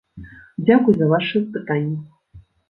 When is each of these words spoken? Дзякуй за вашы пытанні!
Дзякуй 0.65 0.95
за 1.01 1.09
вашы 1.11 1.43
пытанні! 1.59 1.99